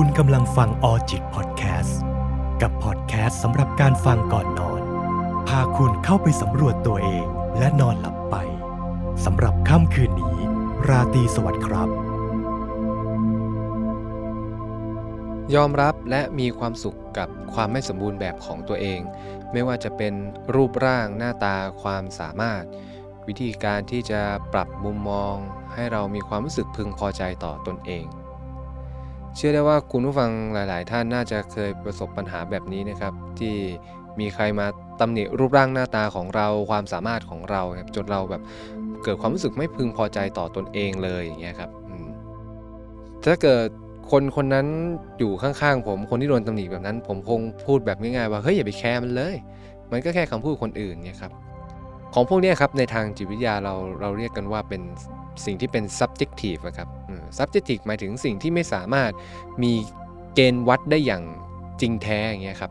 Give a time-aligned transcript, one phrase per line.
[0.00, 2.00] คุณกำลังฟังออจิตพอดแคสต์
[2.62, 4.82] กับพอดแคสต์สำหรับการฟังก่อนนอน
[5.48, 7.26] พาคุณเข้าไปสำรวจตัวเอง
[7.58, 8.36] และนอนหลับไป
[9.24, 10.36] สำหรับค่ำคืนนี้
[10.88, 11.88] ราตรีสวัสดิ์ครับ
[15.54, 19.00] ยอมรับและมีความสุขกับความไม่สมบูรณ์แบบของตัวเอง
[19.52, 20.14] ไม่ว่าจะเป็น
[20.54, 22.62] รูปร่างหน้าตาความสามารถ
[23.26, 24.22] วิธีการที่จะ
[24.52, 25.34] ปรับมุมมอง
[25.74, 28.06] ให้เรามีความรู้สึกพึงพอใจต่อตนเอง
[29.36, 33.54] เชื่อได้ว่าคุณผู้ฟังหลาย ๆ ท่านน่าจะเคยประสบปัญหาแบบนี้นะครับ ที่
[34.20, 34.66] มีใครมา
[35.00, 38.42] ตำหนิรูปร่างหน้าตาของเราความสามารถของเราครับจนเราแบบ
[39.04, 41.70] เกิดความรู้สึกไม่พึงพอใจต่อตนเองเลยอย่างเงี้ยครับ
[43.24, 43.66] ถ้าเกิด
[44.10, 44.66] คนคนนั้น
[45.18, 49.34] อยู่ข้างๆผมคนที่โดนตำหนิแบบนั้น ผมคงพูดแบบง่ายๆว่าเฮ้ยอย่าไปแคร์มันเลย
[49.92, 51.32] มันก็แค่คำพูดคนอื่นเนี่ยครับ
[52.14, 54.82] ของพวกนี้ครับในทางจิตวิทยาเราเราเรียกกันว่าเป็น
[55.44, 56.88] สิ่งที่เป็น subjective ครับ
[57.38, 59.12] subjective หมายถึงสิ่งที่ไม่สามารถ
[59.62, 59.72] มี
[60.34, 61.22] เกณฑ์วัดได้อย่าง
[61.80, 62.70] จริงแท้อย่างเงี้ยครับ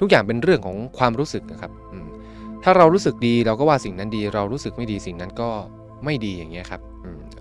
[0.00, 1.72] ทุกอย่างเป็นเรื่องของความรู้สึกนะครับ
[2.64, 5.50] ถ้าเรารู้สึกดีเราก็ว่าสิ่งนั้นดี เรารู้สึกไม่ดีสิ่งนั้นก็
[6.04, 6.80] ไม่ดีอย่างเงี้ยครับ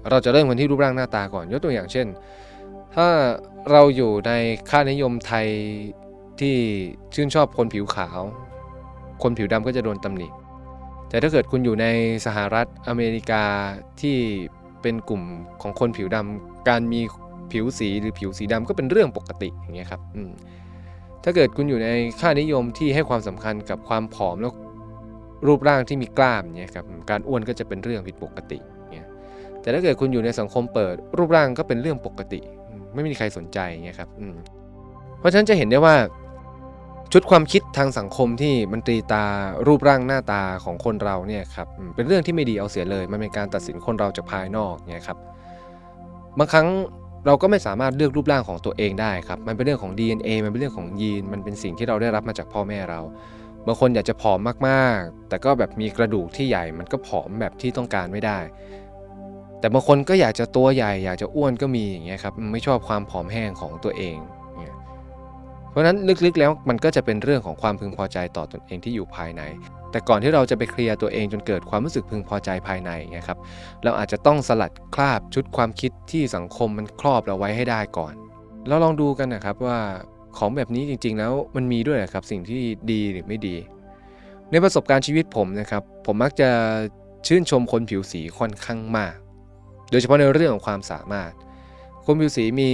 [0.09, 2.07] เราจะเริ่มกันที่รูปร่างหน้าตาก่อนยกตัวอย่างเช่น
[2.95, 3.07] ถ้า
[3.71, 4.31] เราอยู่ใน
[4.69, 5.47] ค่านิยมไทย
[6.39, 6.55] ที่
[7.13, 8.19] ชื่นชอบคนผิวขาว
[9.23, 10.27] คนผิวดำก็จะโดนตำหนิ
[11.09, 11.85] แต่ถ้าเกิดคุณอยู่ใน
[12.25, 13.43] สหรัฐอเมริกา
[14.01, 14.17] ที่
[14.81, 15.23] เป็นกลุ่ม
[15.61, 17.01] ของคนผิวดำการมี
[17.51, 20.01] ผิวสีหรือผิวสีดำก็เป็นเรื่องปกติอย่างเงี้ยครับ
[21.23, 24.53] ถ้าเกิดคุณอยู่ในค่านิยมที่ให้ความสำคัญกับความผอมแล้ว
[25.47, 28.59] รูปร่างที่มีกล้ามเนี่ยครับการอ้วนก็จะเป็นเรื่องผิดปกติ
[28.91, 29.07] เนี่ย
[29.61, 32.39] แต่ถ้าเกิดคุณอยู่ในสังคมเปิด รูปร่างก็เป็นเรื่องปกติ
[32.93, 34.09] ไม่มีใครสนใจเงี้ยครับ
[35.19, 35.95] เพราะฉะนั้นจะเห็นได้ว่า
[37.13, 39.25] ชุดความคิดทางสังคมที่มันตรีตา
[39.67, 45.17] รูปร่างหน้าตาของคนเราเนี่ยครับเป็นเรื่องที่ไม่ดีเอาเสียเลย มันเป็นการตัดสินคนเราจากภายนอกเนี่ยครับ
[46.37, 46.67] บางครั้ง
[47.25, 52.99] เราก็ไม่สามารถเลือกรูปร่างของตัวเองได้ครับมันเป็นเรื่องของ DNA มันเป็นเรื่องของยีน มันเป็นสิ่งที่เราได้รับมาจากพ่อแม่เรา
[53.67, 58.39] บางคนอยากจะผอมมากๆ แต่ก็แบบมีกระดูกที่ใหญ่ มันก็ผอมแบบที่ต้องการไม่ได้
[59.59, 64.17] แต่บางคนก็อยากจะตัวใหญ่ อยากจะอ้วนก็มีอย่างเงี้ยครับไม่ชอบความผอมแห้งของตัวเอง
[65.69, 69.41] เพราะนั้นลึกๆแล้วมันก็จะเป็นเรื่องของความพึงพอใจต่อตอนเองที่อยู่ภายใน
[69.91, 73.39] แต่ก่อนที่เราจะไปเคลียร์ตัวเองจนเกิดความรู้สึกพึงพอใจภายในเงี้ยครับ
[73.83, 78.13] เราอาจจะต้องสลัดคราบชุดความคิดที่สังคมมันครอบเราไว้ให้ได้ก่อน
[78.67, 79.79] เราลองดูกันนะครับว่า
[80.37, 82.61] ของแบบนี้จริงๆ แล้วมันมีด้วยครับสิ่งที่
[82.91, 83.55] ดีหรือไม่ดี
[84.51, 86.49] ในประสบการณ์ชีวิตผมนะครับ ผมมักจะ
[87.27, 89.15] ชื่นชมคนผิวสีค่อนข้างมาก
[89.91, 91.31] โดยเฉพาะในเรื่องของความสามารถ
[92.05, 92.71] คนผิวสีมี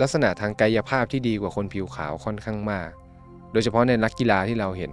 [0.00, 2.90] ลักษณะทางกายภาพที่ดีกว่าคนผิวขาวค่อนข้างมาก
[3.52, 4.92] โดยเฉพาะในนักกีฬาที่เราเห็น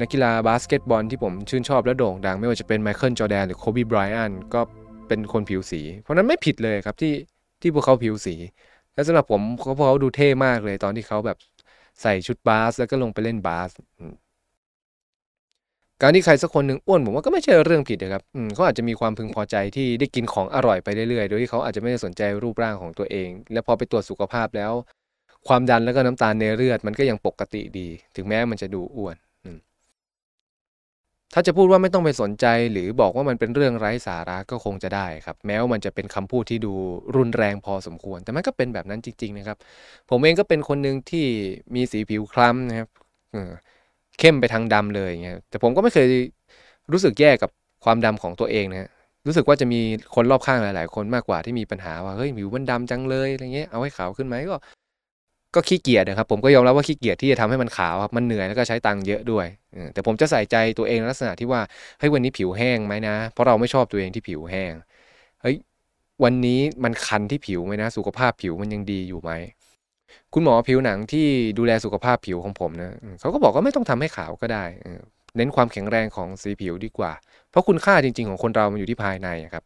[0.00, 4.60] นักกีฬาบาสเกตบอลที่ผมชื่นชอบและโด่งดัง ไม่ว่าจะเป็นไมเคิลจอแดนหรือโคบีไบรอันก็
[5.08, 7.12] เป็นคนผิวสี เพราะนั้นไม่ผิดเลยครับที่
[7.62, 8.34] ที่พวกเขาผิวสี
[8.94, 11.38] และสำหรับผมเขาพวกเขาดูเท่มากเลยตอนที่เขาแบบ
[12.02, 13.70] ใส่ชุดบาสแล้วก็ลงไปเล่นบาส
[16.02, 18.22] การที่ใครสักคนหนึ่งอ้วนผมว่าก็ไม่ใช่เรื่องผิดนะครับ
[18.54, 24.72] เขาอาจจะมีความพึงพอใจที่ได้กินของอร่อยไปเรื่อยๆ โดยที่เขาอาจจะไม่ได้สนใจรูปร่างของตัวเอง แล้วพอไปตรวจสุขภาพแล้ว
[25.48, 29.16] ความดันแล้วก็น้ำตาลในเลือดมันก็ยังปกติดี ถึงแม้มันจะดูอ้วน
[31.34, 36.72] ถ้าจะพูดว่าไม่ต้องไปสนใจหรือบอกว่ามันเป็นเรื่องไร้สาระก็คงจะได้ครับ แม้ว่ามันจะเป็นคำพูดที่ดู
[37.16, 39.58] รุนแรงพอสมควร แต่มันก็เป็นแบบนั้นจริง ๆ นะครับ
[40.10, 41.26] ผมเองก็เป็นคนหนึ่งที่
[41.74, 42.88] มีสีผิวคล้ำนะครับ
[44.18, 46.06] เข้มไปทางดำเลยเงี้ยแต่ผมก็ไม่เคย
[46.92, 47.50] รู้สึกแย่กับ
[47.84, 48.90] ความดำของตัวเองนะ
[49.26, 49.80] รู้สึกว่าจะมี
[50.14, 54.56] คนรอบข้างหลาย ๆ คนมากกว่าที่มีปัญหาว่าเฮ้ยผิวมันดำจังเลยอะไรเงี้ยเอาให้ขาวขึ้นไหมก็
[55.54, 59.46] ก็ขี้เกียจนะครับ ผมก็ยอมรับว่าขี้เกียจที่จะทำให้มันขาวครับมันเหนื่อยแล้วก็ใช้ตังค์เยอะด้วย
[59.92, 61.60] แต่ผมจะใส่ใจตัวเองลักษณะที่ว่า
[61.98, 64.72] เฮ้ยวันนี้ผิวแห้งไหมนะ เพราะเราไม่ชอบตัวเองที่ผิวแห้ง
[65.42, 65.56] เฮ้ย
[66.24, 69.30] วันนี้มันคันที่ผิวไหมนะ สุขภาพผิวมันยังดีอยู่ไหม
[70.34, 71.26] คุณหมอผิวหนังที่
[71.58, 74.64] ดูแลสุขภาพผิวของผมนะเขาก็บอกว่าไม่ต้องทำให้ขาวก็ได้
[75.36, 77.12] เน้นความแข็งแรงของสีผิวดีกว่า
[77.50, 79.64] เพราะคุณค่าจริง ๆ ของคนเรามันอยู่ที่ภายในครับ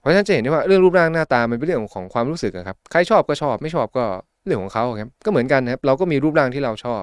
[0.00, 4.04] เพราะฉะนั้นจะเห็นได้ว่าเรื่องรูปร่างหน้าตามันเป็นเรื่องของความรู้สึกครับใครชอบก็ชอบไม่ชอบก็
[4.44, 7.02] เรื่องของเขาครับก็เหมือนกันนะครับเราก็มีรูปร่างที่เราชอบ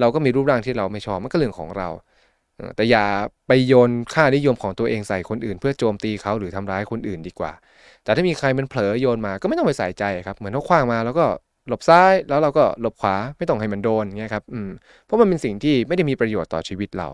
[0.00, 1.88] เราก็มีรูปร่างที่เราไม่ชอบมันก็เรื่องของเรา
[2.76, 3.04] แต่อย่า
[3.46, 7.52] ไปโยนค่านิยมของตัวเองใส่คนอื่น เพื่อโจมตีเขาหรือทำร้ายคนอื่นดีกว่า
[8.04, 11.24] แต่ถ้ามีใครมันเผลอโยนมาก็ไม่ต้องไปใส่ใจครับเหมือนเขาคว้างมาแล้วก็
[11.68, 14.70] หลบซ้ายแล้วเราก็หลบขวาไม่ต้องให้มันโดนเงี้ยครับอืม
[15.04, 17.08] เพราะมันเป็นสิ่งที่ไม่ได้มีประโยชน์ต่อชีวิตเรา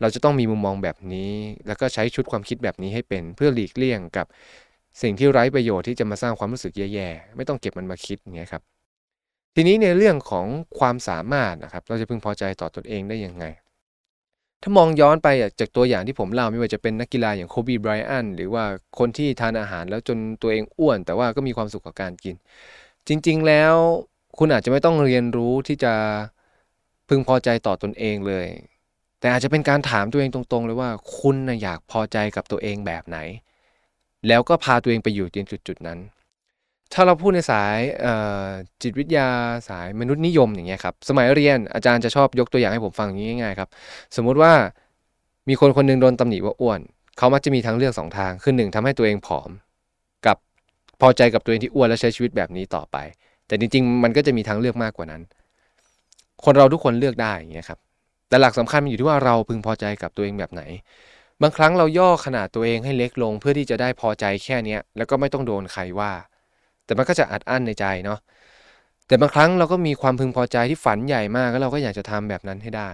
[0.00, 1.32] เราจะต้องมีมุมมองแบบนี้
[1.66, 4.26] แล้วก็ใช้ชุดความคิดแบบนี้ให้เป็นเพื่อหลีกเลี่ยงกับ
[5.02, 8.62] สิ่งที่ไร้ประโยชน์ที่จะมาสร้างความรู้สึกแย่ๆ ไม่ต้องเก็บมันมาคิดเงี้ยครับ
[9.54, 10.46] ทีนี้ในเรื่องของ
[10.78, 13.44] ความสามารถนะครับ เราจะพึงพอใจต่อตอนเองได้ยังไง
[14.62, 15.28] ถ้ามองย้อนไป
[15.60, 18.64] จากตัวอย่างที่ผมเล่าไม่ว่าจะเป็นนักกีฬาอย่างโคบีไบรอันหรือว่า
[18.98, 22.36] คนที่ทานอาหารแล้วจนตัวเองอ้วน แต่ว่าก็มีความสุขกับการกิน
[23.08, 23.74] จริง ๆ แล้ว
[24.38, 25.92] คุณอาจจะไม่ต้องเรียนรู้ที่จะ
[27.08, 28.46] พึงพอใจต่อตนเองเลย
[29.20, 33.18] แต่อาจจะเป็นการถามตัวเองตรงๆ เลยว่าคุณนะอยากพอใจกับตัวเองแบบไหน
[34.28, 35.38] แล้วก็พาตัวเองไปอยู่ใน
[35.68, 35.98] จุดๆนั้น
[36.92, 37.76] ถ้าเราพูดในสาย
[38.82, 39.28] จิตวิทยา
[39.68, 43.68] สายมนุษย์นิยมอย่างเงี้ยครับ สมัยเรียนอาจารย์จะชอบยกตัวอย่างให้ผมฟังอย่างนี้ง่ายๆครับ
[44.16, 44.52] สมมุติว่า
[45.48, 46.80] มีคนคนนึงโดนตำหนิว่าอ้วน
[47.18, 49.50] เขามักจะมีทางเลือกสองทาง คือหนึ่งทำให้ตัวเองผอม
[51.04, 52.96] พอใจกับตัวเองที่อ้วนแล้วใช้ชีวิตแบบนี้ต่อไป
[53.46, 55.22] แต่จริงๆ มันก็จะมีทางเลือกมากกว่านั้น
[56.44, 57.78] คนเราทุกคนเลือกได้อย่างเงี้ยครับ
[58.28, 60.62] แต่หลักสำคัญมันอยู่ที่ว่าเราพึงพอใจกับตัวเองแบบไหน
[61.42, 66.12] บางครั้งเราย่อขนาดตัวเองให้เล็กลง เพื่อที่จะได้พอใจแค่นี้แล้วก็ไม่ต้องโดนใครว่า
[66.84, 68.18] แต่มันก็จะอัดอั้นในใจเนาะ
[69.06, 72.90] แต่บางครั้งเราก็มีความพึงพอใจที่ฝันใหญ่มากแล้วเราก็อยากจะทำแบบนั้นให้ได้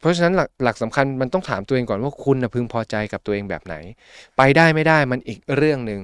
[0.00, 3.74] เพราะฉะนั้นหลักหลักสำคัญมันต้องถามตัวเองก่อนว่าคุณนะพึงพอใจกับตัวเองแบบไหน
[4.36, 6.00] ไปได้ไม่ได้มันอีกเรื่องหนึ่ง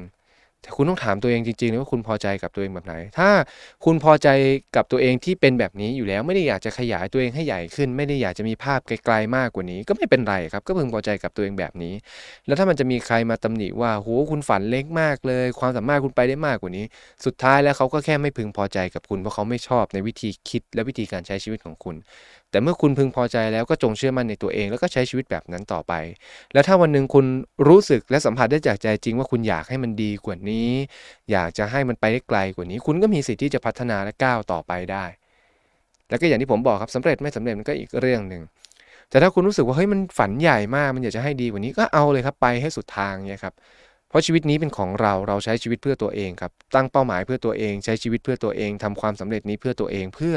[0.67, 3.31] แต่คุณต้องถามตัวเองจริงๆว่าคุณพอใจกับตัวเองแบบไหน ถ้า
[3.85, 4.29] คุณพอใจ
[4.77, 11.95] กับตัวเองที่เป็นแบบนี้อยู่แล้วไม่ได้อยากจะขยายตัวเองให้ใหญ่ขึ้น ไม่ได้อยากจะมีภาพไกลๆมากกว่านี้ ก็ไม่เป็นไรครับ ก็พึงพอใจกับตัวเองแบบนี้
[12.47, 16.85] แล้วถ้ามันจะมีใครมาตำหนิว่าโหคุณฝันเล็กมากเลย ความสามารถคุณไปได้มากกว่านี้
[17.25, 21.97] สุดท้ายแล้วเขาก็แค่ไม่พึงพอใจกับคุณเพราะเขาไม่ชอบในวิธีคิดและวิธีการใช้ชีวิตของคุณ
[22.51, 25.93] แต่เมื่อคุณพึงพอใจแล้วก็จงเชื่อมั่นในตัวเอง แล้วก็ใช้ชีวิตแบบนั้นต่อไป
[26.53, 27.27] แล้วถ้าวันหนึ่งคุณ
[27.69, 30.71] รู้สึกและสัมผัสได้จากใจจริงว่าคุณอยากให้มันดีกว่านี้
[31.33, 35.05] อยากจะให้มันไปได้ไกลกว่านี้ คุณก็มีสิทธิ์ที่จะพัฒนาและก้าวต่อไปได้
[36.09, 38.43] แล้วก็อย่างที่ผมบอกครับสำเร็จไม่สำเร็จมันก็อีกเรื่องหนึ่ง
[39.11, 43.55] แต่ถ้าคุณรู้สึกว่าเฮ้ยมันฝันใหญ่มาก มันอยากจะให้ดีกว่านี้ก็เอาเลยครับไปให้สุดทางเนี่ยครับ
[44.09, 50.37] เพราะชีวิตนี้เป็นของเราเราใช้ชีวิตเพื่อตัวเองครับ ตั้งเป้าหมายเพื่อตัวเองใช้ชีวิตเพื่อตัวเองทำความสำเร็จนี้เพื่อตัวเอง เพื่อ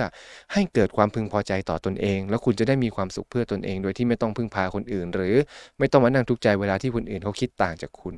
[0.53, 5.35] ให้เกิดความพึงพอใจต่อตนเอง แล้วคุณจะได้มีความสุขเพื่อตนเอง โดยที่ไม่ต้องพึ่งพาคนอื่น หรือ
[5.79, 8.15] ไม่ต้องมานั่งทุกข์ใจเวลาที่คนอื่นเขาคิดต่างจากคุณ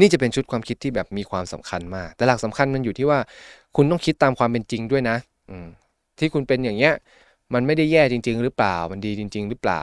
[0.00, 3.18] นี่จะเป็นชุดความคิดที่แบบมีความสำคัญมาก แต่หลักสำคัญมันอยู่ที่ว่า
[3.76, 5.16] คุณต้องคิดตามความเป็นจริงด้วยนะ
[5.50, 5.56] อื
[6.18, 6.94] ที่คุณเป็นอย่างเงี้ย
[7.54, 9.82] มันไม่ได้แย่จริง ๆ หรือเปล่ามันดีจริง ๆ หรือเปล่า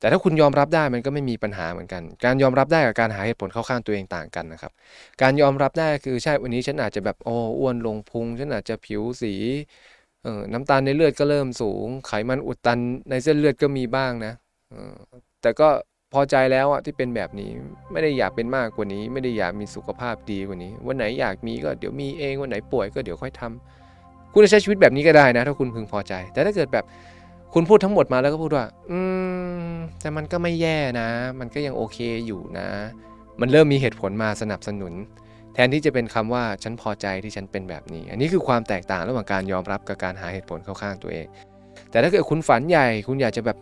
[0.00, 4.72] แต่ถ้าคุณยอมรับได้มันก็ไม่มีปัญหาเหมือนกัน การยอมรับได้กับการหาเหตุผลเข้าข้างตัวเองต่างกันนะครับ
[5.22, 9.34] การยอมรับได้คือใช่วันนี้ฉันอาจจะแบบโอ้อ้วนลงพุงฉันอาจจะผิวสี
[10.22, 12.78] เออน้ำตาลในเลือดก็เริ่มสูง ไขมันอุดตัน
[13.10, 14.32] ในเส้นเลือดก็มีบ้างนะ
[14.72, 14.94] ออ
[15.42, 15.68] แต่ก็
[16.12, 17.50] พอใจแล้วอะที่เป็นแบบนี้
[17.92, 26.84] ไม่ได้อยากเป็นมากกว่านี้ ไม่ได้อยากมีสุขภาพดีกว่านี้ วันไหนอยากมีก็เดี๋ยวมีเองวันไหนป่วยก็เดี๋ยวค่อยทำคุณจะใช้ชีวิตแบบนี้ก็ได้นะ ถ้าคุณพึงพอใจ แต่ถ้าเกิดแบบ
[27.54, 29.00] คุณพูดทั้งหมดมาแล้วก็พูดว่า อื
[29.68, 31.08] ม แต่มันก็ไม่แย่นะ
[31.40, 32.68] มันก็ยังโอเคอยู่นะ
[33.40, 34.92] มันเริ่มมีเหตุผลมาสนับสนุน
[35.54, 41.26] แทนที่จะเป็นคำว่าฉันพอใจที่ฉันเป็นแบบนี้ อันนี้คือความแตกต่างระหว่างการยอมรับกับการหาเหตุผลเข้าข้างตัวเอง
[41.90, 43.58] แต่ถ้าเกิดคุณฝันใหญ่ คุณอยากจะแบบ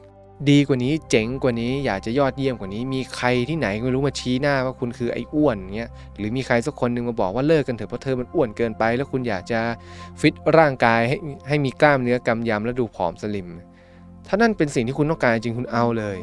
[0.51, 9.61] ดีกว่านี้ เจ๋งกว่านี้ อยากจะยอดเยี่ยมกว่านี้ มีใครที่ไหนไม่รู้มาชี้หน้าว่าคุณคือไอ้อ้วนเงี้ย หรือมีใครสักคนนึงมาบอกว่าเลิกกันเถอะเพราะเธอมันอ้วนเกินไป แล้วคุณอยากจะ
[10.21, 11.17] ฟิตร่างกายให้
[11.49, 13.49] ให้มีกล้ามเนื้อกำยำแล้วดูผอมสลิม
[14.29, 16.19] ถ้านั่นเป็นสิ่งที่คุณต้องการจริงคุณเอาเลย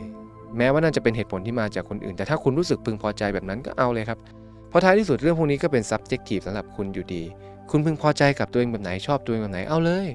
[0.58, 4.20] แม้ว่านั่นจะเป็นเหตุผลที่มาจากคนอื่น แต่ถ้าคุณรู้สึกพึงพอใจแบบนั้นก็เอาเลยครับ
[4.70, 7.24] เพราะท้ายที่สุดเรื่องพวกนี้ก็เป็น subjective สำหรับคุณอยู่ดี
[7.72, 10.08] คุณพึงพอใจกับตัวเองแบบไหนชอบตัวเองแบบไหนเอาเลย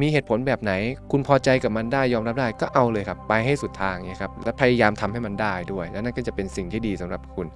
[0.00, 0.72] มีเหตุผลแบบไหน
[1.10, 7.46] คุณพอใจกับมันได้ยอมรับได้ก็เอาเลยครับ ไปให้สุดทางเนี่ยครับและพยายามทำให้มันได้ด้วย แล้วนั่นก็จะเป็นสิ่งที่ดีสำหรับคุณ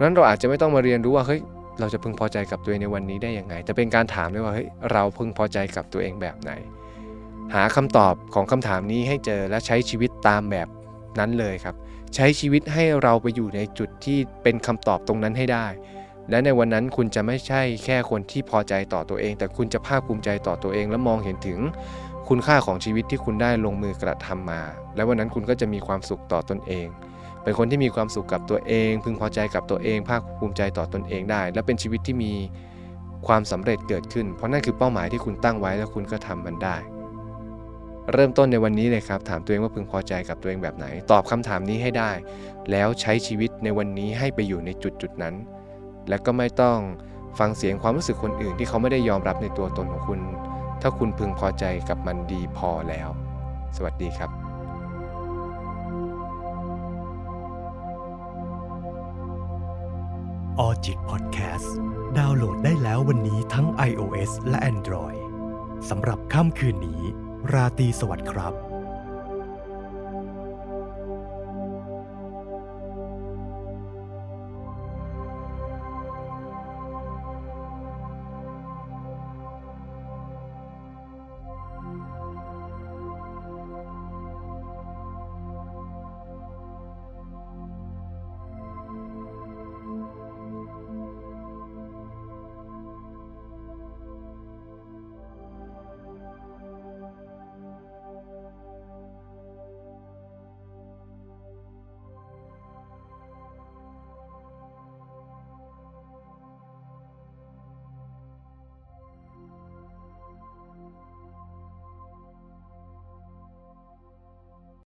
[0.00, 1.40] นั้นเราอาจจะไม่ต้องมาเรียนรู้ว่าเฮ้ย
[1.80, 6.52] เราจะพึงพอใจกับตัวเองในวันนี้ได้ยังไง แต่เป็นการถามด้วยว่าเฮ้ยเราพึงพอใจกับตัวเองแบบไหน
[7.54, 10.68] หาคำตอบของคำถามนี้ให้เจอและใช้ชีวิตตามแบบ
[11.18, 11.74] นั้นเลยครับ
[12.14, 15.66] ใช้ชีวิตให้เราไปอยู่ในจุดที่เป็นคำตอบตรงนั้นให้ได้
[16.30, 21.60] และในวันนั้นคุณจะไม่ใช่แค่คนที่พอใจต่อตัวเอง แต่คุณจะภาคภูมิใจต่อตัวเอง และมองเห็นถึง
[22.28, 24.62] คุณค่าของชีวิตที่คุณได้ลงมือกระทำมา
[24.96, 26.86] และวันนั้นคุณก็จะมีความสุขต่อตนเอง
[27.42, 32.32] เป็นคนที่มีความสุขกับตัวเอง พึงพอใจกับตัวเอง ภาคภูมิใจต่อตนเองได้ และเป็นชีวิตที่มี
[33.26, 36.76] ความสำเร็จเกิดขึ้น เพราะนั่นคือเป้าหมายที่คุณตั้งไว้และคุณก็ทำมันได้
[38.12, 42.10] เริ่มต้นในวันนี้เลยครับถามตัวเองว่าพึงพอใจกับตัวเองแบบไหน ตอบคำถามนี้ให้ได้
[42.70, 45.34] แล้วใช้ชีวิตในวันนี้ให้ไปอยู่ในจุดจุดนั้น
[46.08, 46.78] และก็ไม่ต้อง
[47.38, 50.20] ฟังเสียงความรู้สึกคนอื่นที่เขาไม่ได้ยอมรับในตัวตนของคุณ
[50.82, 53.08] ถ้าคุณพึงพอใจกับมันดีพอแล้ว
[53.76, 54.30] สวัสดีครับ
[60.58, 61.74] ออจิตพอดแคสต์
[62.18, 65.18] ดาวน์โหลดได้แล้ววันนี้ทั้ง iOS และ Android
[65.88, 67.02] สำหรับค่ำคืนนี้
[67.52, 68.67] ราตรีสวัสดิ์ครับ